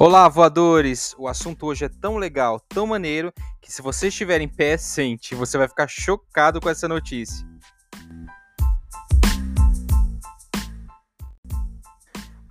[0.00, 1.12] Olá, voadores!
[1.18, 5.34] O assunto hoje é tão legal, tão maneiro, que se você estiver em pé, sente,
[5.34, 7.44] você vai ficar chocado com essa notícia.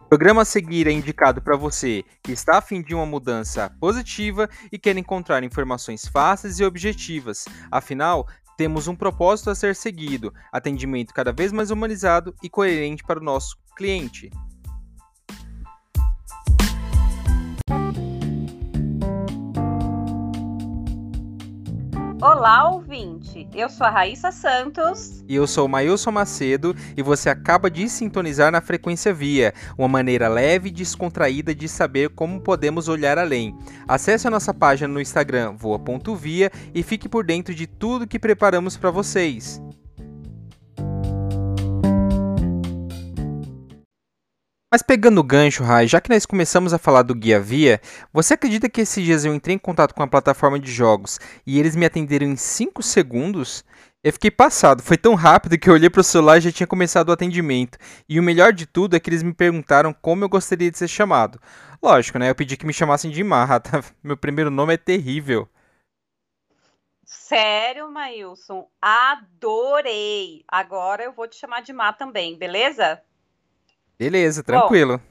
[0.01, 3.73] O programa a seguir é indicado para você que está a fim de uma mudança
[3.79, 7.45] positiva e quer encontrar informações fáceis e objetivas.
[7.71, 8.27] Afinal,
[8.57, 13.23] temos um propósito a ser seguido: atendimento cada vez mais humanizado e coerente para o
[13.23, 14.29] nosso cliente.
[22.19, 23.47] Olá, ouvinte!
[23.53, 25.23] Eu sou a Raíssa Santos.
[25.29, 29.87] E eu sou o Mailson Macedo e você acaba de sintonizar na Frequência Via, uma
[29.87, 33.55] maneira leve e descontraída de saber como podemos olhar além.
[33.87, 38.75] Acesse a nossa página no Instagram voa.via e fique por dentro de tudo que preparamos
[38.75, 39.61] para vocês.
[44.77, 47.81] Mas pegando o gancho, Rai, já que nós começamos a falar do Guia Via,
[48.13, 51.59] você acredita que esses dias eu entrei em contato com a plataforma de jogos e
[51.59, 53.65] eles me atenderam em 5 segundos?
[54.03, 56.67] Eu fiquei passado, foi tão rápido que eu olhei para o celular e já tinha
[56.67, 57.79] começado o atendimento.
[58.07, 60.87] E o melhor de tudo é que eles me perguntaram como eu gostaria de ser
[60.87, 61.41] chamado.
[61.81, 62.29] Lógico, né?
[62.29, 63.83] Eu pedi que me chamassem de Marra, tá?
[64.03, 65.49] Meu primeiro nome é terrível.
[67.03, 68.69] Sério, Mailson?
[68.79, 70.45] Adorei!
[70.47, 73.01] Agora eu vou te chamar de Má também, beleza?
[73.99, 74.99] Beleza, tranquilo.
[74.99, 75.03] Bom,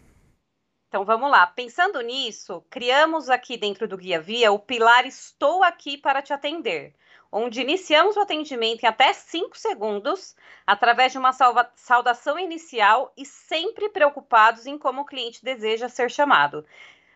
[0.89, 1.47] então vamos lá.
[1.47, 6.95] Pensando nisso, criamos aqui dentro do Guia Via o pilar Estou aqui para te atender,
[7.31, 11.33] onde iniciamos o atendimento em até 5 segundos, através de uma
[11.75, 16.65] saudação inicial e sempre preocupados em como o cliente deseja ser chamado.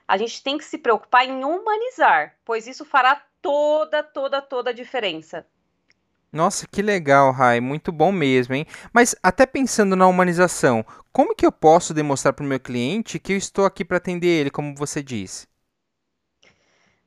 [0.08, 4.74] A gente tem que se preocupar em humanizar, pois isso fará toda, toda, toda a
[4.74, 5.46] diferença.
[6.32, 8.66] Nossa, que legal, Rai, muito bom mesmo, hein?
[8.92, 13.32] Mas até pensando na humanização, como que eu posso demonstrar para o meu cliente que
[13.32, 15.46] eu estou aqui para atender ele, como você disse?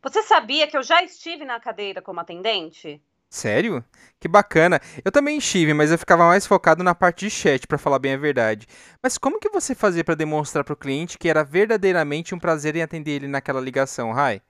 [0.04, 3.02] Você sabia que eu já estive na cadeira como atendente?
[3.30, 3.84] Sério?
[4.20, 4.80] Que bacana.
[5.04, 8.14] Eu também estive, mas eu ficava mais focado na parte de chat, para falar bem
[8.14, 8.68] a verdade.
[9.02, 12.76] Mas como que você fazia para demonstrar para o cliente que era verdadeiramente um prazer
[12.76, 14.42] em atender ele naquela ligação, Rai?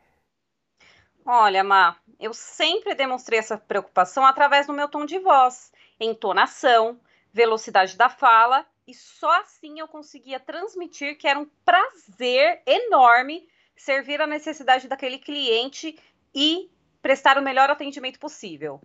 [1.25, 6.99] Olha, Má, eu sempre demonstrei essa preocupação através do meu tom de voz, entonação,
[7.31, 14.21] velocidade da fala, e só assim eu conseguia transmitir que era um prazer enorme servir
[14.21, 15.97] a necessidade daquele cliente
[16.35, 16.69] e
[17.01, 18.81] prestar o melhor atendimento possível.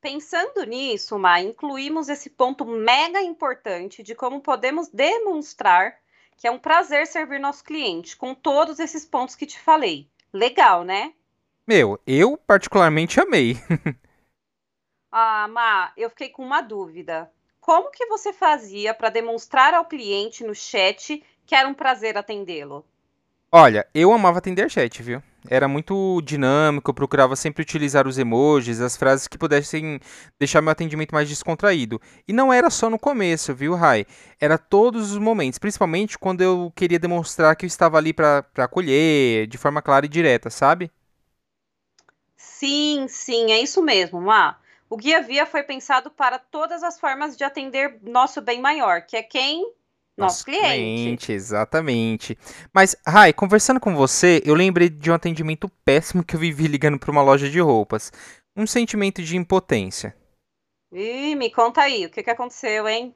[0.00, 6.00] Pensando nisso, Má, incluímos esse ponto mega importante de como podemos demonstrar
[6.38, 10.10] que é um prazer servir nosso cliente, com todos esses pontos que te falei.
[10.32, 11.12] Legal, né?
[11.66, 13.56] Meu, eu particularmente amei.
[15.10, 17.30] ah, Má, eu fiquei com uma dúvida.
[17.60, 22.84] Como que você fazia para demonstrar ao cliente no chat que era um prazer atendê-lo?
[23.52, 25.22] Olha, eu amava atender chat, viu?
[25.48, 29.98] Era muito dinâmico, eu procurava sempre utilizar os emojis, as frases que pudessem
[30.38, 32.00] deixar meu atendimento mais descontraído.
[32.28, 34.04] E não era só no começo, viu, Rai?
[34.40, 39.46] Era todos os momentos, principalmente quando eu queria demonstrar que eu estava ali para acolher,
[39.46, 40.90] de forma clara e direta, sabe?
[42.36, 44.58] Sim, sim, é isso mesmo, Má.
[44.88, 49.16] O Guia Via foi pensado para todas as formas de atender nosso bem maior, que
[49.16, 49.72] é quem?
[50.20, 50.64] Nosso, cliente.
[50.66, 51.32] cliente.
[51.32, 52.38] Exatamente.
[52.72, 56.98] Mas, Rai, conversando com você, eu lembrei de um atendimento péssimo que eu vivi ligando
[56.98, 58.12] para uma loja de roupas.
[58.56, 60.14] Um sentimento de impotência.
[60.92, 63.14] Ih, me conta aí, o que, que aconteceu, hein?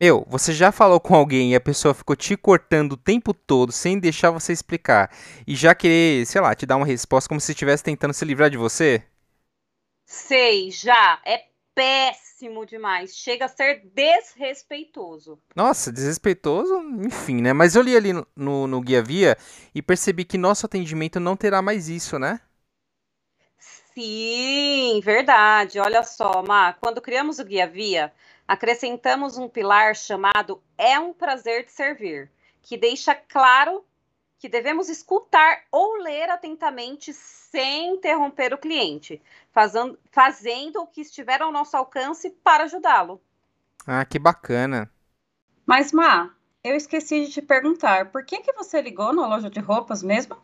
[0.00, 3.70] Meu, você já falou com alguém e a pessoa ficou te cortando o tempo todo
[3.70, 5.08] sem deixar você explicar
[5.46, 8.50] e já querer, sei lá, te dar uma resposta como se estivesse tentando se livrar
[8.50, 9.04] de você?
[10.04, 11.20] Sei, já.
[11.24, 13.16] É péssimo demais.
[13.16, 15.38] Chega a ser desrespeitoso.
[15.54, 17.52] Nossa, desrespeitoso, enfim, né?
[17.52, 19.36] Mas eu li ali no, no Guia Via
[19.74, 22.40] e percebi que nosso atendimento não terá mais isso, né?
[23.94, 25.78] Sim, verdade.
[25.78, 28.12] Olha só, Má, quando criamos o Guia Via,
[28.48, 32.30] acrescentamos um pilar chamado É um Prazer de Servir,
[32.62, 33.84] que deixa claro
[34.38, 41.40] que devemos escutar ou ler atentamente sem interromper o cliente, fazendo, fazendo o que estiver
[41.40, 43.20] ao nosso alcance para ajudá-lo.
[43.86, 44.90] Ah, que bacana.
[45.66, 46.30] Mas, Má,
[46.64, 50.36] eu esqueci de te perguntar, por que, que você ligou na loja de roupas mesmo?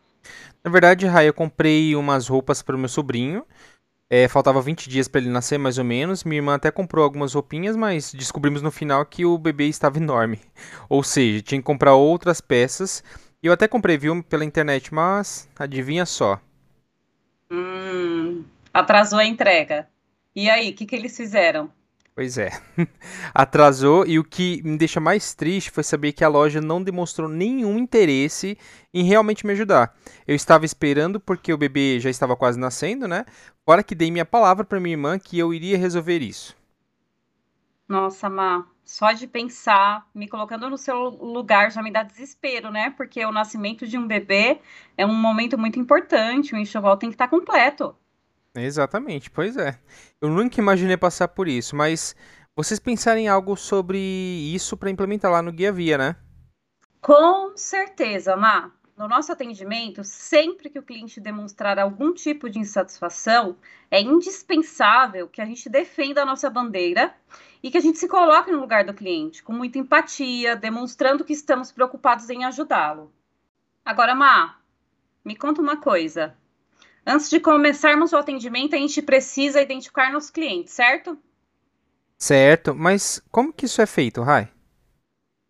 [0.62, 3.44] Na verdade, Rai, eu comprei umas roupas para o meu sobrinho
[4.10, 6.24] é, faltava 20 dias para ele nascer, mais ou menos.
[6.24, 10.40] Minha irmã até comprou algumas roupinhas, mas descobrimos no final que o bebê estava enorme.
[10.88, 13.04] Ou seja, tinha que comprar outras peças.
[13.42, 16.40] E eu até comprei, viu, pela internet, mas adivinha só.
[17.50, 18.44] Hum,
[18.78, 19.88] atrasou a entrega.
[20.34, 21.70] E aí, o que, que eles fizeram?
[22.18, 22.50] Pois é.
[23.32, 27.28] Atrasou e o que me deixa mais triste foi saber que a loja não demonstrou
[27.28, 28.58] nenhum interesse
[28.92, 29.94] em realmente me ajudar.
[30.26, 33.24] Eu estava esperando porque o bebê já estava quase nascendo, né?
[33.64, 36.56] Fora que dei minha palavra para minha irmã que eu iria resolver isso.
[37.86, 42.90] Nossa, Má, só de pensar, me colocando no seu lugar já me dá desespero, né?
[42.96, 44.60] Porque o nascimento de um bebê
[44.96, 47.94] é um momento muito importante, o enxoval tem que estar completo.
[48.54, 49.78] Exatamente, pois é.
[50.20, 52.16] Eu nunca imaginei passar por isso, mas
[52.56, 56.16] vocês pensarem em algo sobre isso para implementar lá no Guia Via, né?
[57.00, 58.72] Com certeza, Má.
[58.96, 63.56] No nosso atendimento, sempre que o cliente demonstrar algum tipo de insatisfação,
[63.88, 67.14] é indispensável que a gente defenda a nossa bandeira
[67.62, 71.32] e que a gente se coloque no lugar do cliente, com muita empatia, demonstrando que
[71.32, 73.12] estamos preocupados em ajudá-lo.
[73.84, 74.58] Agora, Má,
[75.24, 76.36] me conta uma coisa.
[77.08, 81.18] Antes de começarmos o atendimento, a gente precisa identificar nossos clientes, certo?
[82.18, 84.52] Certo, mas como que isso é feito, Rai?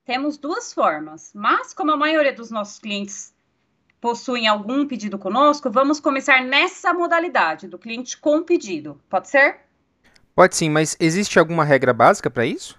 [0.05, 3.35] Temos duas formas, mas como a maioria dos nossos clientes
[4.01, 9.03] possuem algum pedido conosco, vamos começar nessa modalidade do cliente com pedido.
[9.09, 9.59] Pode ser?
[10.37, 12.79] Pode sim, mas existe alguma regra básica para isso?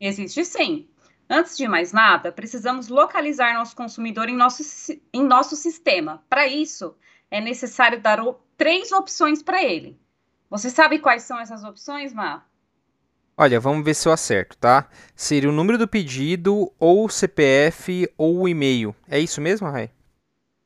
[0.00, 0.88] Existe sim.
[1.28, 4.64] Antes de mais nada, precisamos localizar nosso consumidor em nosso,
[5.12, 6.24] em nosso sistema.
[6.28, 6.96] Para isso,
[7.30, 8.20] é necessário dar
[8.56, 9.98] três opções para ele.
[10.50, 12.44] Você sabe quais são essas opções, Má?
[13.36, 14.88] Olha, vamos ver se eu acerto, tá?
[15.14, 18.94] Seria o número do pedido, ou o CPF, ou o e-mail.
[19.08, 19.90] É isso mesmo, Rai?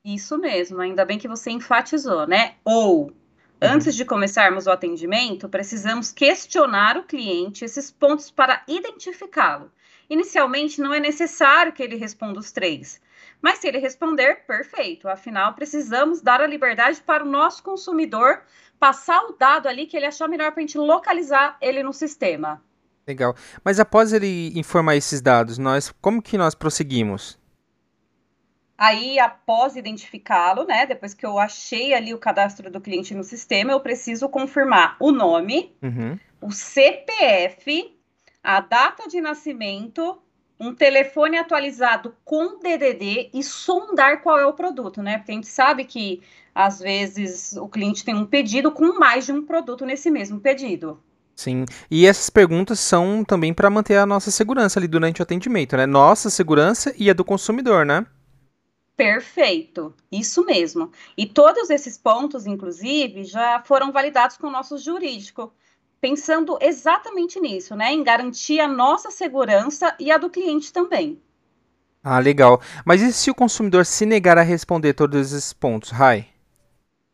[0.05, 2.57] Isso mesmo, ainda bem que você enfatizou, né?
[2.65, 3.13] Ou, uhum.
[3.63, 9.71] antes de começarmos o atendimento, precisamos questionar o cliente esses pontos para identificá-lo.
[10.11, 13.01] Inicialmente, não é necessário que ele responda os três,
[13.45, 15.07] mas se ele responder, perfeito.
[15.07, 18.41] Afinal, precisamos dar a liberdade para o nosso consumidor
[18.81, 22.63] passar o dado ali que ele achar melhor para a gente localizar ele no sistema.
[23.07, 23.37] Legal.
[23.63, 27.39] Mas após ele informar esses dados, nós como que nós prosseguimos?
[28.79, 30.87] Aí, após identificá-lo, né?
[30.87, 35.13] Depois que eu achei ali o cadastro do cliente no sistema, eu preciso confirmar o
[35.13, 36.19] nome, uhum.
[36.41, 37.95] o CPF,
[38.43, 40.24] a data de nascimento
[40.59, 45.19] um telefone atualizado com DDD e sondar qual é o produto, né?
[45.19, 46.23] Porque a gente sabe que
[46.55, 51.01] às vezes o cliente tem um pedido com mais de um produto nesse mesmo pedido.
[51.35, 55.77] Sim, e essas perguntas são também para manter a nossa segurança ali durante o atendimento,
[55.77, 55.85] né?
[55.85, 58.07] Nossa segurança e a do consumidor, né?
[58.97, 60.93] Perfeito, isso mesmo.
[61.17, 65.53] E todos esses pontos, inclusive, já foram validados com o nosso jurídico
[66.05, 67.91] pensando exatamente nisso, né?
[67.91, 71.19] Em garantir a nossa segurança e a do cliente também.
[72.03, 72.61] Ah, legal.
[72.85, 76.29] Mas e se o consumidor se negar a responder todos esses pontos, Rai?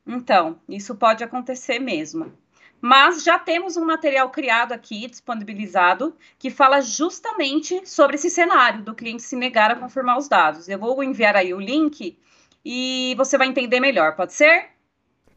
[0.05, 2.33] Então, isso pode acontecer mesmo.
[2.81, 8.93] Mas já temos um material criado aqui, disponibilizado, que fala justamente sobre esse cenário do
[8.93, 10.69] cliente se negar a confirmar os dados.
[10.69, 12.19] Eu vou enviar aí o link
[12.65, 14.71] e você vai entender melhor, pode ser?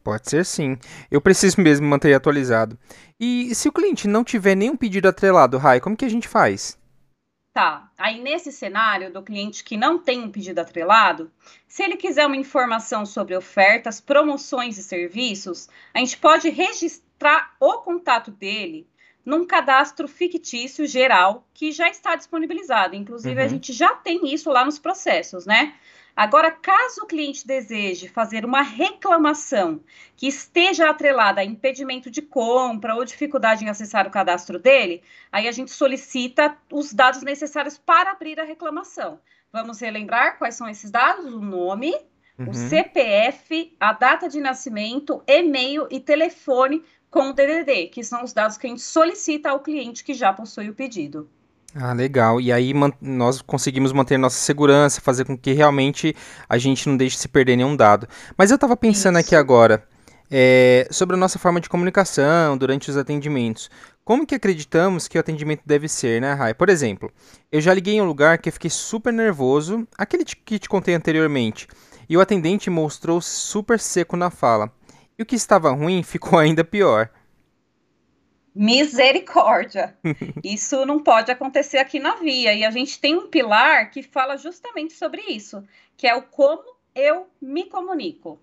[0.04, 0.76] Pode ser sim.
[1.10, 2.78] Eu preciso mesmo manter atualizado.
[3.18, 6.78] E se o cliente não tiver nenhum pedido atrelado, Rai, como que a gente faz?
[7.54, 7.90] Tá.
[7.96, 11.32] Aí nesse cenário do cliente que não tem um pedido atrelado,
[11.66, 17.78] se ele quiser uma informação sobre ofertas, promoções e serviços, a gente pode registrar o
[17.78, 18.86] contato dele
[19.24, 22.94] num cadastro fictício geral que já está disponibilizado.
[22.94, 23.46] Inclusive, uhum.
[23.46, 25.74] a gente já tem isso lá nos processos, né?
[26.16, 29.80] Agora, caso o cliente deseje fazer uma reclamação
[30.16, 35.02] que esteja atrelada a impedimento de compra ou dificuldade em acessar o cadastro dele,
[35.32, 39.18] aí a gente solicita os dados necessários para abrir a reclamação.
[39.52, 41.32] Vamos relembrar quais são esses dados?
[41.32, 41.92] O nome,
[42.38, 42.50] uhum.
[42.50, 48.32] o CPF, a data de nascimento, e-mail e telefone com o DDD, que são os
[48.32, 51.28] dados que a gente solicita ao cliente que já possui o pedido.
[51.74, 52.40] Ah, legal.
[52.40, 56.14] E aí nós conseguimos manter nossa segurança, fazer com que realmente
[56.48, 58.06] a gente não deixe se perder nenhum dado.
[58.38, 59.26] Mas eu estava pensando Isso.
[59.26, 59.84] aqui agora
[60.30, 63.70] é, sobre a nossa forma de comunicação durante os atendimentos.
[64.04, 66.54] Como que acreditamos que o atendimento deve ser, né, Rai?
[66.54, 67.10] Por exemplo,
[67.50, 70.94] eu já liguei em um lugar que eu fiquei super nervoso, aquele que te contei
[70.94, 71.66] anteriormente,
[72.08, 74.70] e o atendente mostrou super seco na fala.
[75.18, 77.08] E o que estava ruim ficou ainda pior.
[78.54, 79.96] Misericórdia!
[80.44, 82.54] Isso não pode acontecer aqui na Via.
[82.54, 85.64] E a gente tem um pilar que fala justamente sobre isso,
[85.96, 86.62] que é o como
[86.94, 88.38] eu me comunico.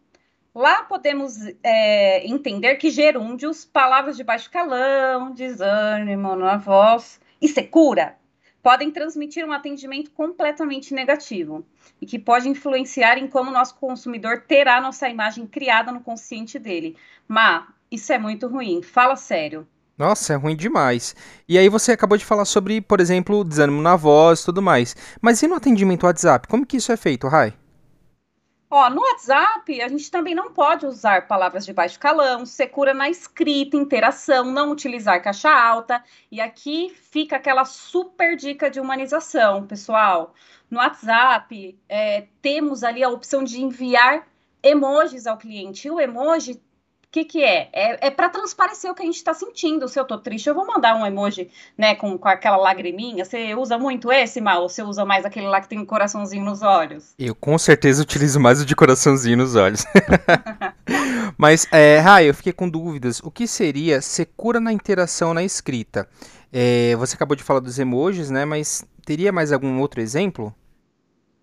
[0.54, 8.18] Lá podemos é, entender que gerúndios, palavras de baixo calão, desânimo na voz e secura,
[8.62, 11.66] podem transmitir um atendimento completamente negativo
[12.02, 16.98] e que pode influenciar em como nosso consumidor terá nossa imagem criada no consciente dele.
[17.26, 18.82] Mas isso é muito ruim.
[18.82, 19.66] Fala sério.
[19.98, 21.16] Nossa, é ruim demais.
[21.48, 24.96] E aí você acabou de falar sobre, por exemplo, desânimo na voz e tudo mais.
[25.22, 26.48] Mas e no atendimento WhatsApp?
[26.48, 27.54] Como que isso é feito, Rai?
[28.74, 33.10] Ó, no WhatsApp, a gente também não pode usar palavras de baixo calão, secura na
[33.10, 36.02] escrita, interação, não utilizar caixa alta.
[36.32, 40.34] E aqui fica aquela super dica de humanização, pessoal.
[40.70, 44.26] No WhatsApp, é, temos ali a opção de enviar
[44.64, 45.90] emojis ao cliente.
[45.90, 46.62] E o emoji
[47.12, 47.70] que, que é?
[47.74, 49.88] É, é para transparecer o que a gente está sentindo.
[49.88, 53.26] Se eu tô triste, eu vou mandar um emoji, né, com, com aquela lagriminha.
[53.26, 54.62] Você usa muito esse, Mal?
[54.62, 57.14] Ou você usa mais aquele lá que tem um coraçãozinho nos olhos?
[57.20, 59.84] Eu com certeza utilizo mais o de coraçãozinho nos olhos.
[61.38, 63.20] Mas, é, Rai, eu fiquei com dúvidas.
[63.20, 66.08] O que seria secura na interação na escrita?
[66.52, 68.46] É, você acabou de falar dos emojis, né?
[68.46, 70.54] Mas teria mais algum outro exemplo?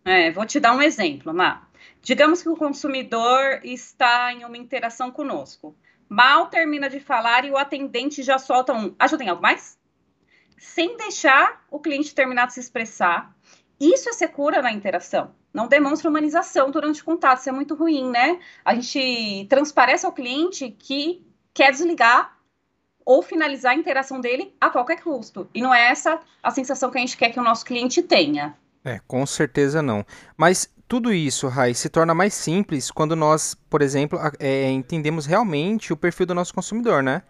[0.05, 1.68] É, vou te dar um exemplo, Má.
[2.03, 5.77] Digamos que o consumidor está em uma interação conosco.
[6.09, 9.79] Mal termina de falar e o atendente já solta um ajuda em algo mais?
[10.57, 13.37] Sem deixar o cliente terminar de se expressar.
[13.79, 15.35] Isso é secura na interação.
[15.53, 17.41] Não demonstra humanização durante o contato.
[17.41, 18.41] Isso é muito ruim, né?
[18.65, 22.39] A gente transparece ao cliente que quer desligar
[23.05, 25.49] ou finalizar a interação dele a qualquer custo.
[25.55, 28.57] E não é essa a sensação que a gente quer que o nosso cliente tenha.
[28.85, 30.05] É, com certeza não.
[30.37, 35.93] Mas tudo isso, Rai, se torna mais simples quando nós, por exemplo, é, entendemos realmente
[35.93, 37.23] o perfil do nosso consumidor, né?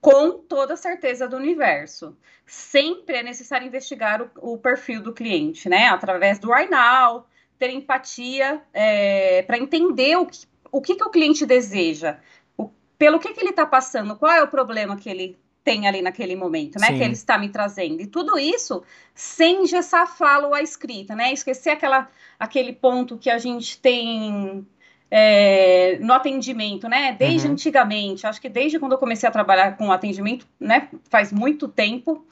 [0.00, 2.16] Com toda certeza do universo.
[2.44, 5.88] Sempre é necessário investigar o, o perfil do cliente, né?
[5.88, 6.72] Através do Right
[7.56, 12.18] ter empatia é, para entender o que, o que, que o cliente deseja,
[12.56, 16.02] o, pelo que, que ele está passando, qual é o problema que ele tem ali
[16.02, 16.88] naquele momento, né?
[16.88, 16.96] Sim.
[16.96, 18.00] Que ele está me trazendo.
[18.00, 18.82] E tudo isso
[19.14, 21.32] sem engessar a fala ou a escrita, né?
[21.32, 24.66] Esquecer aquela, aquele ponto que a gente tem
[25.10, 27.12] é, no atendimento, né?
[27.12, 27.52] Desde uhum.
[27.52, 30.88] antigamente, acho que desde quando eu comecei a trabalhar com atendimento, né?
[31.08, 32.24] Faz muito tempo.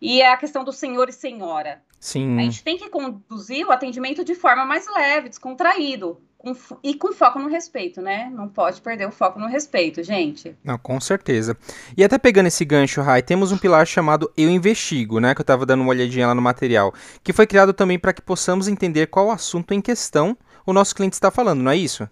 [0.00, 1.80] E é a questão do senhor e senhora.
[2.02, 2.36] Sim.
[2.36, 7.12] A gente tem que conduzir o atendimento de forma mais leve, descontraído com, e com
[7.12, 8.28] foco no respeito, né?
[8.34, 10.58] Não pode perder o foco no respeito, gente.
[10.64, 11.56] Não, com certeza.
[11.96, 15.32] E até pegando esse gancho, Rai, temos um pilar chamado Eu Investigo, né?
[15.32, 16.92] Que eu tava dando uma olhadinha lá no material.
[17.22, 21.14] Que foi criado também para que possamos entender qual assunto em questão o nosso cliente
[21.14, 22.08] está falando, não é isso?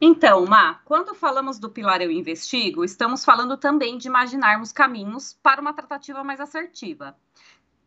[0.00, 5.60] Então, Má, quando falamos do pilar Eu Investigo, estamos falando também de imaginarmos caminhos para
[5.60, 7.14] uma tratativa mais assertiva.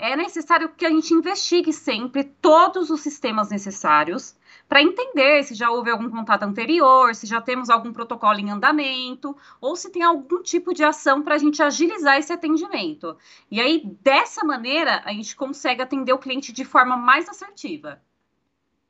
[0.03, 4.36] É necessário que a gente investigue sempre todos os sistemas necessários
[4.67, 9.38] para entender se já houve algum contato anterior, se já temos algum protocolo em andamento,
[9.62, 13.15] ou se tem algum tipo de ação para a gente agilizar esse atendimento.
[13.51, 18.01] E aí, dessa maneira, a gente consegue atender o cliente de forma mais assertiva.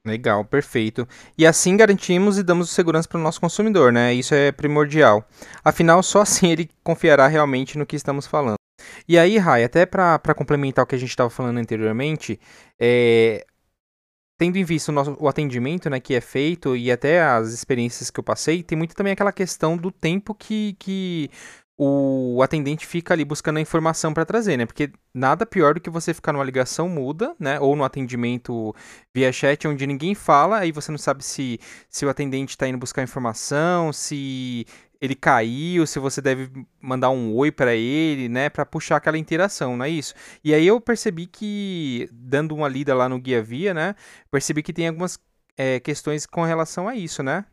[0.05, 1.05] Legal, perfeito.
[1.37, 4.13] E assim garantimos e damos segurança para o nosso consumidor, né?
[4.13, 5.27] Isso é primordial.
[5.61, 8.60] Afinal, só assim ele confiará realmente no que estamos falando.
[9.07, 12.39] E aí, Rai, até para complementar o que a gente estava falando anteriormente,
[12.79, 13.45] é,
[14.37, 18.09] tendo em vista o, nosso, o atendimento né, que é feito e até as experiências
[18.09, 21.29] que eu passei, tem muito também aquela questão do tempo que, que
[21.83, 24.67] o atendente fica ali buscando a informação para trazer, né?
[24.67, 27.59] Porque nada pior do que você ficar numa ligação muda, né?
[27.59, 28.75] Ou no atendimento
[29.11, 31.59] via chat, onde ninguém fala, aí você não sabe se,
[31.89, 34.67] se o atendente está indo buscar informação, se
[35.01, 39.75] ele caiu, se você deve mandar um oi para ele, né, para puxar aquela interação,
[39.75, 40.13] não é isso?
[40.43, 43.95] E aí eu percebi que, dando uma lida lá no guia via, né,
[44.29, 45.19] percebi que tem algumas
[45.57, 47.45] é, questões com relação a isso, né?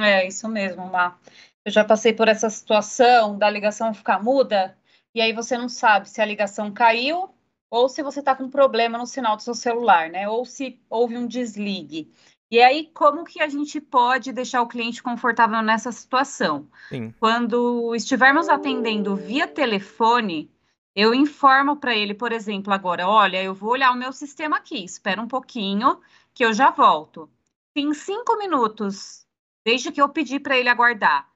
[0.00, 1.18] É, isso mesmo, Má.
[1.64, 4.76] Eu já passei por essa situação da ligação ficar muda,
[5.14, 7.28] e aí você não sabe se a ligação caiu
[7.70, 10.26] ou se você está com problema no sinal do seu celular, né?
[10.28, 12.10] Ou se houve um desligue.
[12.50, 16.66] E aí, como que a gente pode deixar o cliente confortável nessa situação?
[16.88, 17.14] Sim.
[17.20, 20.50] Quando estivermos atendendo via telefone,
[20.94, 24.82] eu informo para ele, por exemplo, agora, olha, eu vou olhar o meu sistema aqui,
[24.82, 26.00] espera um pouquinho,
[26.32, 27.30] que eu já volto.
[27.76, 29.26] Se em cinco minutos,
[29.64, 31.28] desde que eu pedi para ele aguardar,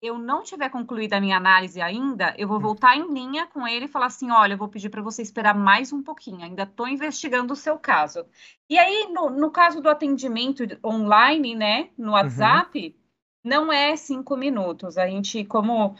[0.00, 2.60] eu não tiver concluído a minha análise ainda, eu vou hum.
[2.60, 5.54] voltar em linha com ele e falar assim: olha, eu vou pedir para você esperar
[5.54, 8.24] mais um pouquinho, ainda estou investigando o seu caso.
[8.68, 12.12] E aí, no, no, caso do atendimento online, né, no uhum.
[12.12, 12.96] WhatsApp,
[13.44, 13.50] uhum.
[13.50, 14.96] não é cinco minutos.
[14.96, 15.96] A gente, como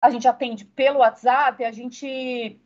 [0.00, 2.60] a gente atende pelo WhatsApp, a gente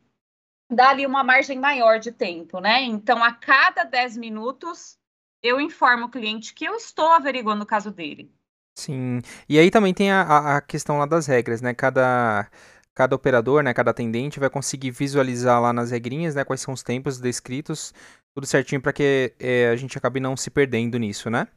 [0.69, 2.83] dá ali uma margem maior de tempo, né?
[2.83, 4.97] Então, a cada dez minutos,
[5.41, 8.33] eu informo o cliente que eu estou averiguando o caso dele.
[8.75, 9.21] Sim.
[9.47, 11.73] E aí também tem a, a questão lá das regras, né?
[11.73, 12.49] Cada,
[12.93, 13.73] cada operador, né?
[13.73, 16.43] Cada atendente vai conseguir visualizar lá nas regrinhas, né?
[16.43, 17.93] Quais são os tempos descritos,
[18.35, 21.47] tudo certinho para que é, a gente acabe não se perdendo nisso, né?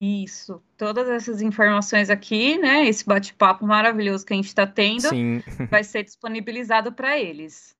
[0.00, 2.86] Isso, todas essas informações aqui, né?
[2.86, 5.42] Esse bate-papo maravilhoso que a gente está tendo, Sim.
[5.70, 7.77] vai ser disponibilizado para eles.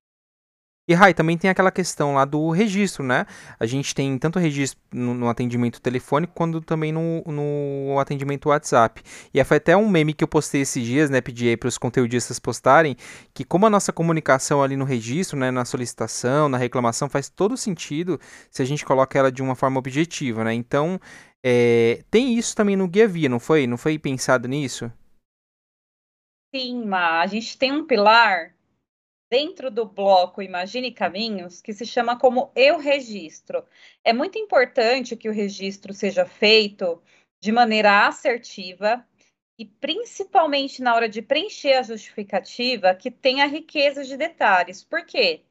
[0.88, 3.26] E Rai, também tem aquela questão lá do registro, né?
[3.60, 9.02] A gente tem tanto registro no, no atendimento telefônico quanto também no, no atendimento WhatsApp.
[9.34, 11.20] E foi até um meme que eu postei esses dias, né?
[11.20, 12.96] Pedi aí para os conteudistas postarem,
[13.34, 15.50] que como a nossa comunicação ali no registro, né?
[15.50, 18.18] Na solicitação, na reclamação, faz todo sentido
[18.50, 20.54] se a gente coloca ela de uma forma objetiva, né?
[20.54, 20.98] Então,
[21.44, 23.66] é, tem isso também no Guia Via, não foi?
[23.66, 24.90] Não foi pensado nisso?
[26.54, 28.54] Sim, Ma, a gente tem um pilar
[29.30, 33.64] dentro do bloco Imagine Caminhos, que se chama como Eu Registro.
[34.04, 37.02] É muito importante que o registro seja feito
[37.40, 39.04] de maneira assertiva
[39.58, 44.84] e principalmente na hora de preencher a justificativa, que tenha riqueza de detalhes.
[44.84, 45.42] Por quê?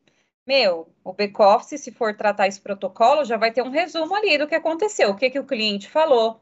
[0.46, 4.48] Meu, o back-office, se for tratar esse protocolo, já vai ter um resumo ali do
[4.48, 6.42] que aconteceu, o que, que o cliente falou,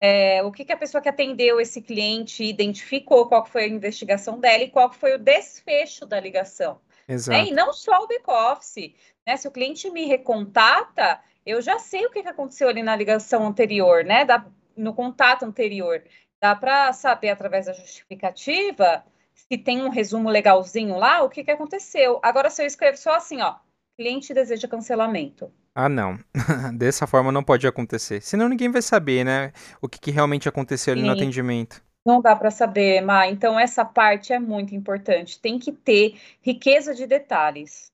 [0.00, 4.38] é, o que, que a pessoa que atendeu esse cliente identificou, qual foi a investigação
[4.38, 6.80] dela e qual foi o desfecho da ligação.
[7.08, 7.38] Exato.
[7.38, 7.48] Né?
[7.48, 8.94] E não só o back-office.
[9.26, 9.36] Né?
[9.36, 13.46] Se o cliente me recontata, eu já sei o que, que aconteceu ali na ligação
[13.46, 14.24] anterior, né?
[14.24, 14.44] Da,
[14.76, 16.02] no contato anterior.
[16.40, 21.50] Dá para saber através da justificativa se tem um resumo legalzinho lá, o que, que
[21.50, 22.20] aconteceu.
[22.22, 23.56] Agora, se eu escrevo só assim, ó,
[23.96, 25.52] cliente deseja cancelamento.
[25.74, 26.18] Ah, não.
[26.78, 28.20] Dessa forma não pode acontecer.
[28.20, 29.52] Senão ninguém vai saber, né?
[29.82, 31.20] O que, que realmente aconteceu ali no Sim.
[31.20, 31.82] atendimento.
[32.06, 33.26] Não dá para saber, Ma.
[33.26, 35.40] Então, essa parte é muito importante.
[35.40, 37.86] Tem que ter riqueza de detalhes.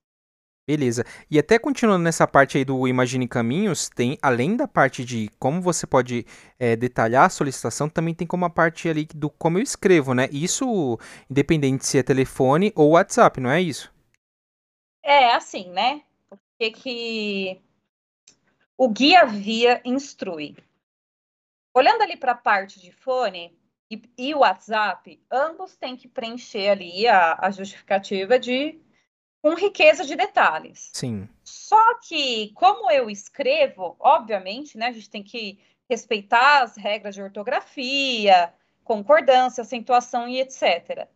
[0.67, 1.03] Beleza.
[1.29, 5.61] E até continuando nessa parte aí do Imagine Caminhos, tem, além da parte de como
[5.61, 6.25] você pode
[6.59, 10.29] é, detalhar a solicitação, também tem como a parte ali do como eu escrevo, né?
[10.31, 13.91] Isso independente se é telefone ou WhatsApp, não é isso?
[15.03, 16.03] É assim, né?
[16.29, 17.61] O que que
[18.77, 20.55] o guia via instrui.
[21.73, 23.57] Olhando ali para a parte de fone
[23.89, 28.79] e, e WhatsApp, ambos têm que preencher ali a, a justificativa de
[29.41, 30.91] com riqueza de detalhes.
[30.93, 31.27] Sim.
[31.43, 37.23] Só que, como eu escrevo, obviamente, né, a gente tem que respeitar as regras de
[37.23, 38.53] ortografia,
[38.83, 41.07] concordância, acentuação e etc.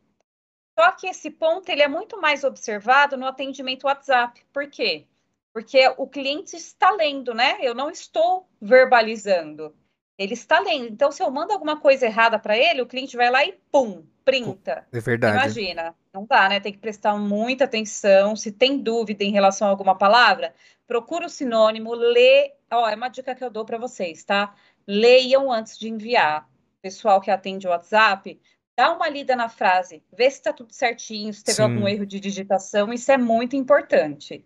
[0.78, 4.44] Só que esse ponto ele é muito mais observado no atendimento WhatsApp.
[4.52, 5.08] Por quê?
[5.56, 7.56] Porque o cliente está lendo, né?
[7.62, 9.74] Eu não estou verbalizando.
[10.18, 10.88] Ele está lendo.
[10.88, 14.04] Então, se eu mando alguma coisa errada para ele, o cliente vai lá e pum,
[14.26, 14.86] printa.
[14.92, 15.38] É verdade.
[15.38, 16.60] Imagina, não dá, né?
[16.60, 18.36] Tem que prestar muita atenção.
[18.36, 20.54] Se tem dúvida em relação a alguma palavra,
[20.86, 22.52] procura o sinônimo, lê.
[22.70, 24.54] Ó, é uma dica que eu dou para vocês, tá?
[24.86, 26.50] Leiam antes de enviar.
[26.82, 28.38] Pessoal que atende o WhatsApp,
[28.78, 31.64] dá uma lida na frase, vê se está tudo certinho, se teve Sim.
[31.64, 34.44] algum erro de digitação, isso é muito importante.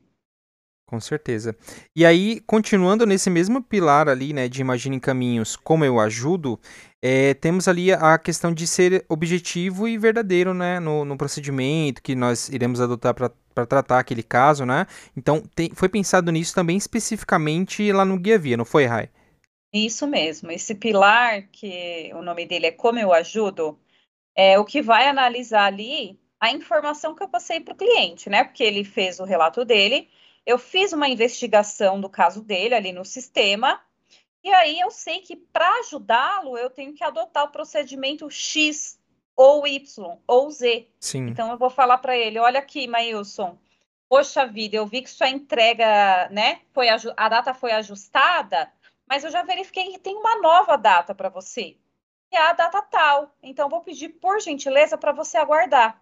[0.89, 1.55] Com certeza.
[1.95, 6.59] E aí, continuando nesse mesmo pilar ali, né, de Imagine Caminhos, como eu ajudo,
[6.99, 12.15] é, temos ali a questão de ser objetivo e verdadeiro, né, no, no procedimento que
[12.15, 14.87] nós iremos adotar para tratar aquele caso, né?
[15.15, 19.11] Então, tem, foi pensado nisso também especificamente lá no Guia Via, não foi, Rai?
[19.71, 20.49] Isso mesmo.
[20.49, 23.77] Esse pilar, que o nome dele é Como Eu Ajudo,
[24.35, 28.43] é o que vai analisar ali a informação que eu passei para o cliente, né?
[28.43, 30.09] Porque ele fez o relato dele,
[30.45, 33.81] eu fiz uma investigação do caso dele ali no sistema,
[34.43, 38.99] e aí eu sei que para ajudá-lo eu tenho que adotar o procedimento X
[39.35, 40.87] ou Y ou Z.
[40.99, 41.27] Sim.
[41.27, 43.57] Então eu vou falar para ele: olha aqui, Maílson.
[44.07, 46.61] Poxa vida, eu vi que sua entrega, né?
[46.73, 48.71] Foi a data foi ajustada,
[49.07, 51.77] mas eu já verifiquei que tem uma nova data para você.
[52.31, 53.35] E é a data tal.
[53.41, 56.01] Então, eu vou pedir, por gentileza, para você aguardar.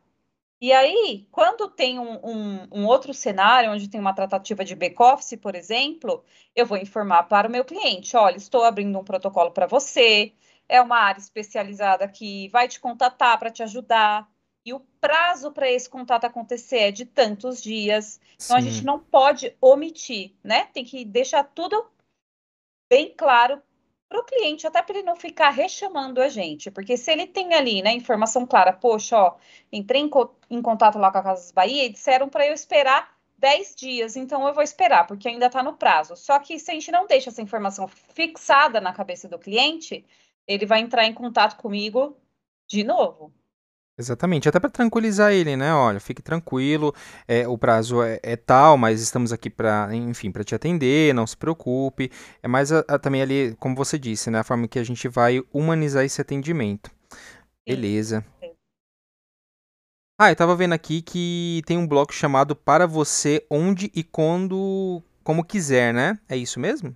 [0.59, 5.37] E aí, quando tem um, um, um, outro cenário, onde tem uma tratativa de back-office,
[5.39, 6.23] por exemplo,
[6.55, 10.33] eu vou informar para o meu cliente: olha, estou abrindo um protocolo para você,
[10.67, 14.27] é uma área especializada que vai te contatar para te ajudar.
[14.65, 18.19] E o prazo para esse contato acontecer é de tantos dias.
[18.35, 18.55] Então, Sim.
[18.55, 20.65] a gente não pode omitir, né?
[20.73, 21.89] Tem que deixar tudo
[22.89, 23.61] bem claro
[24.09, 27.53] para o cliente, até para ele não ficar rechamando a gente, porque se ele tem
[27.53, 29.35] ali, né, informação clara, poxa, ó,
[29.71, 33.17] entrei em, co em contato lá com a Casas Bahia e disseram para eu esperar
[33.37, 36.15] 10 dias, então eu vou esperar, porque ainda está no prazo.
[36.15, 40.05] Só que se a gente não deixa essa informação fixada na cabeça do cliente,
[40.47, 42.17] ele vai entrar em contato comigo
[42.67, 43.33] de novo.
[43.99, 45.73] Exatamente, até para tranquilizar ele, né?
[45.73, 46.93] Olha, fique tranquilo,
[47.27, 51.25] é, o prazo é, é tal, mas estamos aqui para, enfim, para te atender, não
[51.25, 52.11] se preocupe.
[52.43, 54.37] É mais a, a, também ali, como você disse, né?
[54.39, 56.91] A forma que a gente vai humanizar esse atendimento.
[57.67, 58.23] Beleza.
[60.19, 65.01] Ah, eu tava vendo aqui que tem um bloco chamado Para Você, Onde e Quando,
[65.23, 66.19] Como Quiser, né?
[66.29, 66.95] É isso mesmo?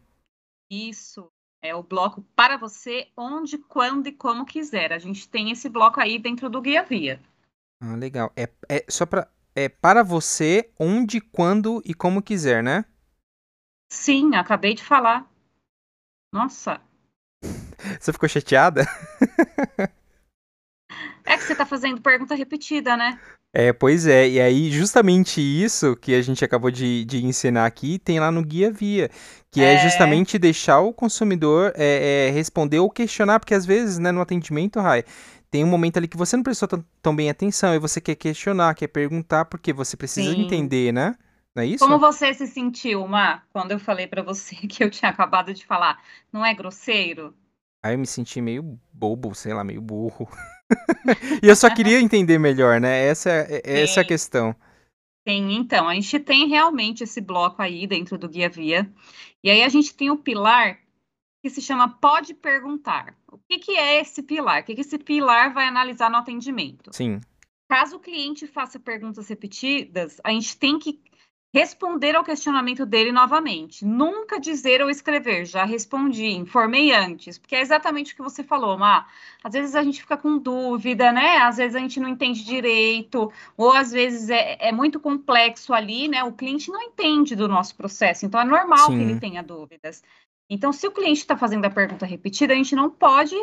[0.70, 1.32] Isso.
[1.62, 4.92] É o bloco para você, onde, quando e como quiser.
[4.92, 7.22] A gente tem esse bloco aí dentro do Guia Via.
[7.80, 8.32] Ah, legal.
[8.36, 12.86] É, é só para é para você, onde, quando e como quiser, né?
[13.92, 15.30] Sim, acabei de falar.
[16.34, 16.82] Nossa.
[18.00, 18.84] Você ficou chateada?
[21.24, 23.20] É que você tá fazendo pergunta repetida, né?
[23.54, 24.30] É, pois é.
[24.30, 28.44] E aí, justamente isso que a gente acabou de, de ensinar aqui, tem lá no
[28.44, 29.10] Guia Via.
[29.52, 33.98] Que é, é justamente deixar o consumidor é, é, responder ou questionar, porque às vezes,
[33.98, 35.04] né, no atendimento, Rai,
[35.50, 36.70] tem um momento ali que você não prestou
[37.02, 40.46] tão bem atenção e você quer questionar, quer perguntar, porque você precisa Sim.
[40.46, 41.14] entender, né?
[41.54, 41.84] Não é isso?
[41.84, 45.66] Como você se sentiu, Má, quando eu falei para você que eu tinha acabado de
[45.66, 46.02] falar?
[46.32, 47.36] Não é grosseiro?
[47.84, 50.30] Aí eu me senti meio bobo, sei lá, meio burro.
[51.42, 53.06] E eu só queria entender melhor, né?
[53.06, 54.56] Essa é, é essa é a questão.
[55.28, 58.92] Sim, então, a gente tem realmente esse bloco aí dentro do Guia Via.
[59.44, 60.80] E aí a gente tem o pilar
[61.44, 63.16] que se chama Pode Perguntar.
[63.32, 64.62] O que, que é esse pilar?
[64.62, 66.92] O que, que esse pilar vai analisar no atendimento?
[66.94, 67.22] Sim.
[67.70, 71.00] Caso o cliente faça perguntas repetidas, a gente tem que
[71.54, 73.84] responder ao questionamento dele novamente.
[73.86, 78.78] Nunca dizer ou escrever, já respondi, informei antes, porque é exatamente o que você falou,
[78.78, 79.06] Má.
[79.44, 81.38] Às vezes a gente fica com dúvida, né?
[81.40, 86.08] Às vezes a gente não entende direito, ou às vezes é, é muito complexo ali,
[86.08, 86.24] né?
[86.24, 88.98] O cliente não entende do nosso processo, então é normal Sim.
[88.98, 90.02] que ele tenha dúvidas.
[90.50, 93.36] Então, se o cliente está fazendo a pergunta repetida, a gente não pode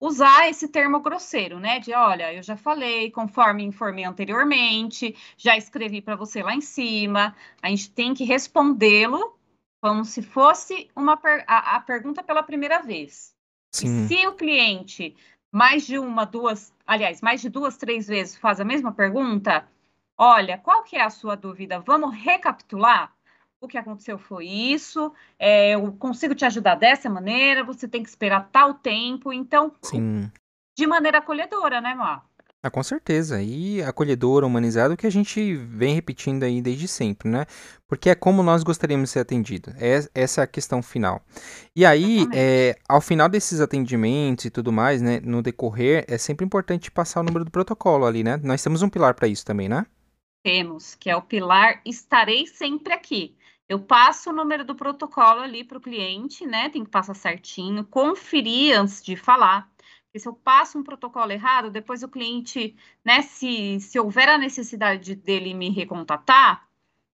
[0.00, 1.78] usar esse termo grosseiro, né?
[1.78, 7.34] De olha, eu já falei, conforme informei anteriormente, já escrevi para você lá em cima.
[7.62, 9.38] A gente tem que respondê-lo
[9.80, 13.34] como se fosse uma per a, a, pergunta pela primeira vez.
[13.72, 14.08] Sim.
[14.08, 15.16] Se o cliente
[15.52, 19.68] mais de uma, duas, aliás, mais de duas, três vezes faz a mesma pergunta,
[20.18, 21.78] olha, qual que é a sua dúvida?
[21.80, 23.13] Vamos recapitular?
[23.64, 28.08] O que aconteceu foi isso, é, eu consigo te ajudar dessa maneira, você tem que
[28.08, 30.30] esperar tal tempo, então, Sim.
[30.76, 32.22] de maneira acolhedora, né, Má?
[32.64, 33.42] Ah, com certeza.
[33.42, 37.44] E acolhedora, humanizado, que a gente vem repetindo aí desde sempre, né?
[37.86, 39.74] Porque é como nós gostaríamos de ser atendido.
[39.78, 41.20] É, essa é a questão final.
[41.76, 45.20] E aí, é, ao final desses atendimentos e tudo mais, né?
[45.22, 48.40] No decorrer, é sempre importante passar o número do protocolo ali, né?
[48.42, 49.84] Nós temos um pilar para isso também, né?
[50.42, 53.36] Temos, que é o pilar Estarei Sempre Aqui.
[53.68, 56.68] Eu passo o número do protocolo ali para o cliente, né?
[56.68, 59.70] Tem que passar certinho, conferir antes de falar.
[60.04, 63.22] Porque se eu passo um protocolo errado, depois o cliente, né?
[63.22, 66.62] Se, se houver a necessidade dele me recontatar,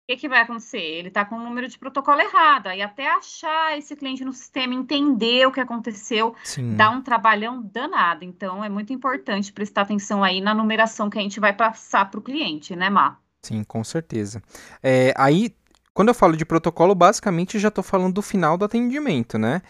[0.09, 0.81] o que, que vai acontecer?
[0.81, 2.65] Ele está com o número de protocolo errado.
[2.65, 6.75] Aí até achar esse cliente no sistema, entender o que aconteceu, Sim.
[6.75, 8.25] dá um trabalhão danado.
[8.25, 12.19] Então, é muito importante prestar atenção aí na numeração que a gente vai passar para
[12.19, 13.19] o cliente, né, Má?
[13.43, 14.41] Sim, com certeza.
[14.81, 15.55] É, aí
[15.93, 19.61] quando eu falo de protocolo, basicamente já estou falando do final do atendimento, né?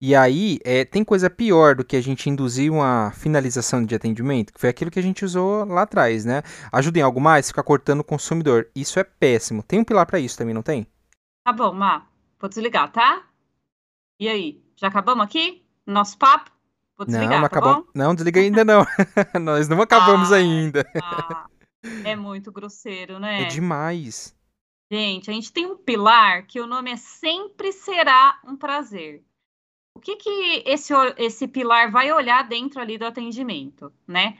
[0.00, 4.52] E aí, é, tem coisa pior do que a gente induzir uma finalização de atendimento,
[4.52, 6.42] que foi aquilo que a gente usou lá atrás, né?
[6.70, 8.68] Ajuda em algo mais, ficar cortando o consumidor.
[8.76, 9.60] Isso é péssimo.
[9.60, 10.86] Tem um pilar para isso também, não tem?
[11.44, 12.06] Tá bom, Má.
[12.38, 13.24] Vou desligar, tá?
[14.20, 15.64] E aí, já acabamos aqui?
[15.84, 16.52] Nosso papo?
[16.96, 17.86] Vou desligar, não, não tá acabamos.
[17.92, 18.86] Não, desliga ainda não.
[19.40, 20.86] Nós não acabamos ah, ainda.
[21.02, 21.46] Ah,
[22.04, 23.42] é muito grosseiro, né?
[23.42, 24.37] É demais.
[24.90, 29.22] Gente, a gente tem um pilar que o nome é Sempre Será um Prazer.
[29.94, 34.38] O que, que esse, esse pilar vai olhar dentro ali do atendimento, né?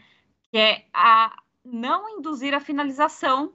[0.50, 3.54] Que é a não induzir a finalização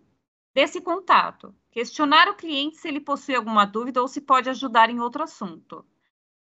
[0.53, 1.55] desse contato.
[1.71, 5.83] Questionar o cliente se ele possui alguma dúvida ou se pode ajudar em outro assunto.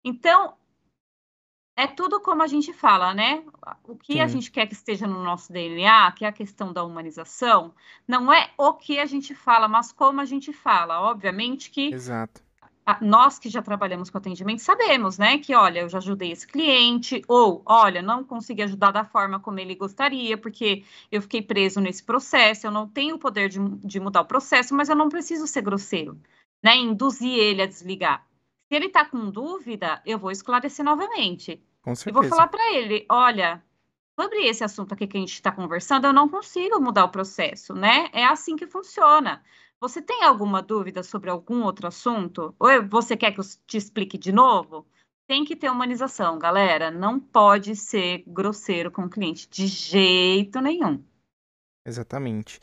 [0.03, 0.57] Então,
[1.77, 3.43] é tudo como a gente fala, né?
[3.87, 4.21] O que Sim.
[4.21, 7.71] a gente quer que esteja no nosso DNA, que é a questão da humanização,
[8.07, 10.99] não é o que a gente fala, mas como a gente fala.
[10.99, 12.41] Obviamente que Exato.
[13.01, 15.37] Nós que já trabalhamos com atendimento sabemos, né?
[15.37, 19.59] Que olha, eu já ajudei esse cliente, ou olha, não consegui ajudar da forma como
[19.59, 23.99] ele gostaria, porque eu fiquei preso nesse processo, eu não tenho o poder de, de
[23.99, 26.17] mudar o processo, mas eu não preciso ser grosseiro,
[26.63, 26.77] né?
[26.77, 28.25] Induzir ele a desligar.
[28.69, 31.61] Se ele está com dúvida, eu vou esclarecer novamente.
[31.87, 32.09] Com certeza.
[32.09, 33.63] Eu vou falar para ele, olha,
[34.19, 37.73] sobre esse assunto aqui que a gente está conversando, eu não consigo mudar o processo,
[37.73, 38.09] né?
[38.11, 39.41] É assim que funciona.
[39.79, 42.53] Você tem alguma dúvida sobre algum outro assunto?
[42.59, 44.85] Ou você quer que eu te explique de novo?
[45.29, 46.91] Tem que ter humanização, galera.
[46.91, 51.01] Não pode ser grosseiro com o cliente, de jeito nenhum.
[51.85, 52.59] Exatamente.